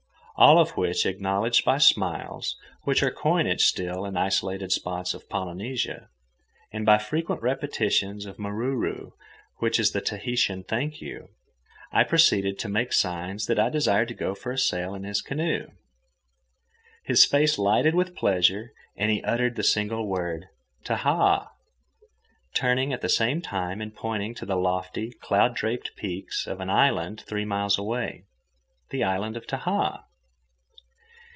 [0.37, 6.09] All of which acknowledged by smiles (which are coinage still in isolated spots of Polynesia)
[6.73, 9.11] and by frequent repetitions of mauruuru
[9.59, 11.29] (which is the Tahitian "thank you"),
[11.91, 15.21] I proceeded to make signs that I desired to go for a sail in his
[15.21, 15.67] canoe.
[17.03, 20.47] His face lighted with pleasure and he uttered the single word,
[20.83, 21.49] "Tahaa,"
[22.55, 26.71] turning at the same time and pointing to the lofty, cloud draped peaks of an
[26.71, 30.05] island three miles away—the island of Tahaa.